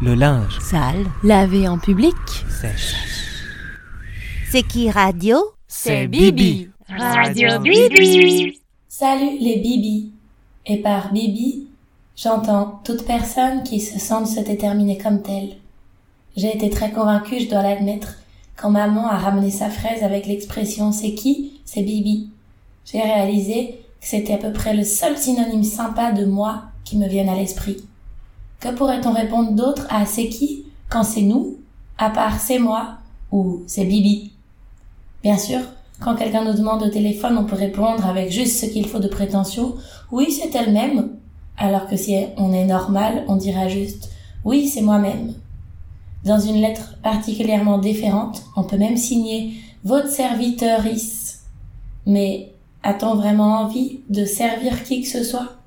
[0.00, 0.60] Le linge.
[0.60, 1.06] Sale.
[1.24, 2.14] Lavé en public.
[2.48, 2.94] Sèche.
[4.48, 5.38] C'est qui radio?
[5.66, 6.68] C'est Bibi.
[6.88, 8.60] Radio Bibi.
[8.88, 10.12] Salut les Bibi.
[10.66, 11.66] Et par Bibi,
[12.14, 15.56] j'entends toute personne qui se sente se déterminer comme telle.
[16.36, 18.18] J'ai été très convaincue, je dois l'admettre,
[18.56, 21.60] quand maman a ramené sa fraise avec l'expression c'est qui?
[21.64, 22.30] C'est Bibi.
[22.84, 27.08] J'ai réalisé que c'était à peu près le seul synonyme sympa de moi qui me
[27.08, 27.78] vienne à l'esprit.
[28.60, 31.58] Que pourrait-on répondre d'autre à c'est qui quand c'est nous,
[31.96, 32.98] à part c'est moi
[33.30, 34.32] ou c'est Bibi?
[35.22, 35.60] Bien sûr,
[36.00, 39.08] quand quelqu'un nous demande au téléphone, on peut répondre avec juste ce qu'il faut de
[39.08, 39.76] prétention,
[40.10, 41.10] oui, c'est elle-même,
[41.56, 44.10] alors que si on est normal, on dira juste,
[44.44, 45.34] oui, c'est moi-même.
[46.24, 49.52] Dans une lettre particulièrement différente, on peut même signer
[49.84, 51.36] votre serviteur is.
[52.06, 55.58] Mais a-t-on vraiment envie de servir qui que ce soit?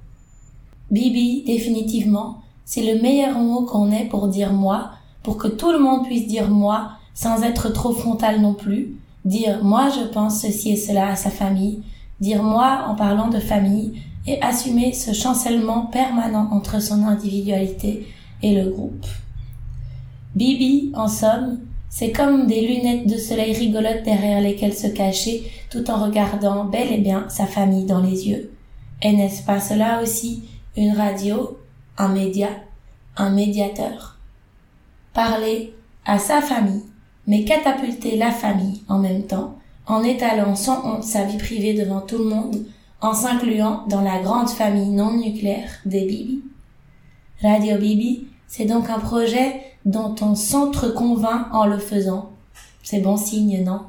[0.90, 4.92] Bibi, définitivement, c'est le meilleur mot qu'on ait pour dire moi,
[5.24, 8.96] pour que tout le monde puisse dire moi, sans être trop frontal non plus,
[9.26, 11.84] dire moi je pense ceci et cela à sa famille,
[12.20, 18.08] dire moi en parlant de famille, et assumer ce chancellement permanent entre son individualité
[18.44, 19.06] et le groupe.
[20.36, 21.60] Bibi, en somme,
[21.90, 26.92] c'est comme des lunettes de soleil rigolotes derrière lesquelles se cacher tout en regardant bel
[26.92, 28.52] et bien sa famille dans les yeux.
[29.02, 30.44] Et n'est-ce pas cela aussi
[30.78, 31.58] une radio,
[31.98, 32.50] un média,
[33.18, 34.18] un médiateur
[35.14, 35.76] Parler
[36.06, 36.84] à sa famille,
[37.28, 42.02] mais catapulter la famille en même temps, en étalant sans honte sa vie privée devant
[42.02, 42.66] tout le monde,
[43.02, 46.44] en s'incluant dans la grande famille non nucléaire des Bibi.
[47.42, 52.30] Radio Bibi, c'est donc un projet dont on s'entre-convainc en le faisant.
[52.84, 53.82] C'est bon signe, non?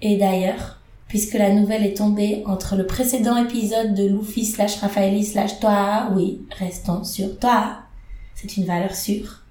[0.00, 5.24] Et d'ailleurs, puisque la nouvelle est tombée entre le précédent épisode de Luffy slash Raphaëli
[5.24, 7.78] slash Toa, oui, restons sur Toa,
[8.34, 9.42] c'est une valeur sûre.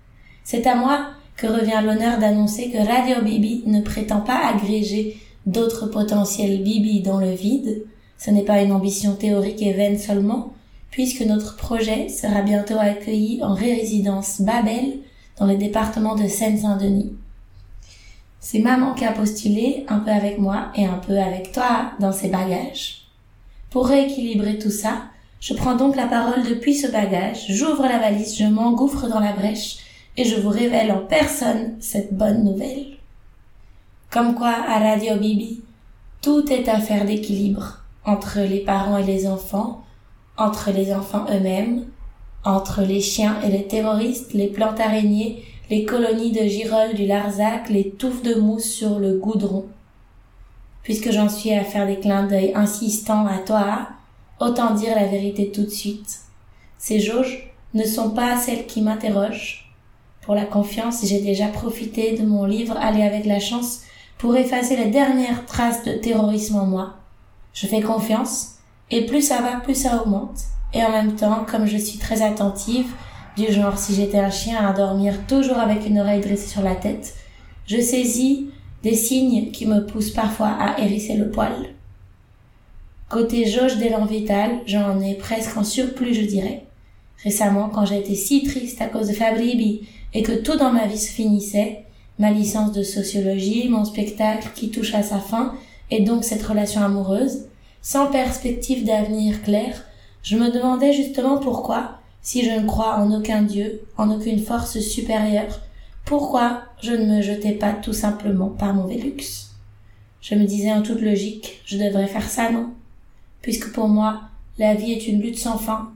[0.43, 5.87] C'est à moi que revient l'honneur d'annoncer que Radio Bibi ne prétend pas agréger d'autres
[5.87, 7.85] potentiels Bibi dans le vide.
[8.17, 10.53] Ce n'est pas une ambition théorique et vaine seulement,
[10.91, 14.99] puisque notre projet sera bientôt accueilli en résidence Babel
[15.39, 17.13] dans le département de Seine-Saint-Denis.
[18.45, 22.11] C'est maman qui a postulé, un peu avec moi et un peu avec toi, dans
[22.11, 23.05] ses bagages.
[23.69, 25.03] Pour rééquilibrer tout ça,
[25.39, 29.31] je prends donc la parole depuis ce bagage, j'ouvre la valise, je m'engouffre dans la
[29.31, 29.77] brèche
[30.17, 32.97] et je vous révèle en personne cette bonne nouvelle.
[34.11, 35.61] Comme quoi, à Radio Bibi,
[36.21, 39.85] tout est affaire d'équilibre entre les parents et les enfants,
[40.35, 41.85] entre les enfants eux-mêmes,
[42.43, 47.67] entre les chiens et les terroristes, les plantes araignées, les colonies de girolles du Larzac,
[47.67, 49.65] les touffes de mousse sur le goudron.
[50.83, 53.87] Puisque j'en suis à faire des clins d'œil insistants à toi,
[54.39, 56.19] autant dire la vérité tout de suite.
[56.77, 59.73] Ces jauges ne sont pas celles qui m'interrogent.
[60.21, 63.81] Pour la confiance, j'ai déjà profité de mon livre Aller avec la chance
[64.19, 66.97] pour effacer les dernières traces de terrorisme en moi.
[67.55, 68.57] Je fais confiance,
[68.91, 70.37] et plus ça va, plus ça augmente.
[70.71, 72.93] Et en même temps, comme je suis très attentive,
[73.37, 76.75] du genre si j'étais un chien à dormir toujours avec une oreille dressée sur la
[76.75, 77.15] tête,
[77.65, 78.49] je saisis
[78.83, 81.69] des signes qui me poussent parfois à hérisser le poil.
[83.09, 86.65] Côté jauge d'élan vital, j'en ai presque en surplus, je dirais.
[87.23, 90.87] Récemment, quand j'ai été si triste à cause de Fabribi et que tout dans ma
[90.87, 91.85] vie se finissait,
[92.19, 95.53] ma licence de sociologie, mon spectacle qui touche à sa fin,
[95.89, 97.45] et donc cette relation amoureuse,
[97.81, 99.83] sans perspective d'avenir clair,
[100.21, 104.79] je me demandais justement pourquoi, si je ne crois en aucun Dieu, en aucune force
[104.79, 105.59] supérieure,
[106.05, 109.51] pourquoi je ne me jetais pas tout simplement par mauvais luxe.
[110.21, 112.69] Je me disais en toute logique, je devrais faire ça, non?
[113.41, 114.21] Puisque pour moi,
[114.57, 115.91] la vie est une lutte sans fin.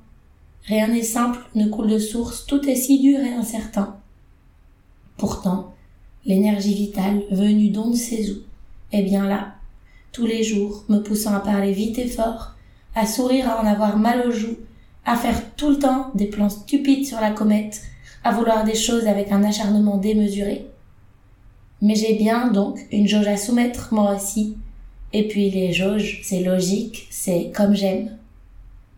[0.65, 3.95] Rien n'est simple, ne coule de source, tout est si dur et incertain.
[5.15, 5.73] Pourtant,
[6.25, 8.35] l'énergie vitale, venue d'on ne sait où,
[8.91, 9.55] est bien là,
[10.11, 12.55] tous les jours, me poussant à parler vite et fort,
[12.95, 14.57] à sourire, à en avoir mal aux joues,
[15.07, 17.81] à faire tout le temps des plans stupides sur la comète,
[18.25, 20.67] à vouloir des choses avec un acharnement démesuré.
[21.81, 24.57] Mais j'ai bien, donc, une jauge à soumettre, moi aussi.
[25.13, 28.17] Et puis les jauges, c'est logique, c'est comme j'aime.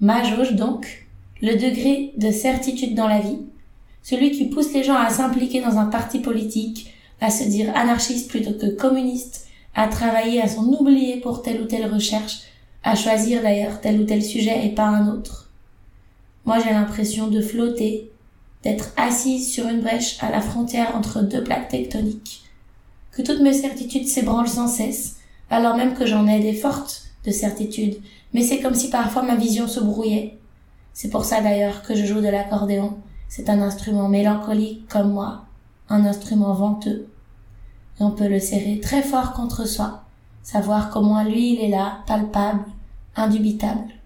[0.02, 1.08] Ma jauge, donc,
[1.44, 3.42] le degré de certitude dans la vie,
[4.02, 6.92] celui qui pousse les gens à s'impliquer dans un parti politique,
[7.22, 11.66] à se dire anarchiste plutôt que communiste, à travailler à s'en oublier pour telle ou
[11.66, 12.40] telle recherche,
[12.84, 15.39] à choisir d'ailleurs tel ou tel sujet et pas un autre.
[16.50, 18.12] Moi j'ai l'impression de flotter,
[18.64, 22.42] d'être assise sur une brèche à la frontière entre deux plaques tectoniques,
[23.12, 25.18] que toutes mes certitudes s'ébranlent sans cesse,
[25.52, 28.02] alors même que j'en ai des fortes de certitudes,
[28.34, 30.40] mais c'est comme si parfois ma vision se brouillait.
[30.92, 32.98] C'est pour ça d'ailleurs que je joue de l'accordéon,
[33.28, 35.44] c'est un instrument mélancolique comme moi,
[35.88, 37.10] un instrument venteux.
[38.00, 40.02] Et on peut le serrer très fort contre soi,
[40.42, 42.66] savoir moins lui il est là, palpable,
[43.16, 43.99] indubitable.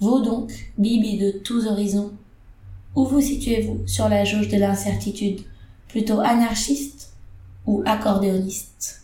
[0.00, 2.12] Vous donc, Bibi de tous horizons,
[2.94, 5.40] où vous situez-vous sur la jauge de l'incertitude?
[5.88, 7.12] Plutôt anarchiste
[7.66, 9.03] ou accordéoniste?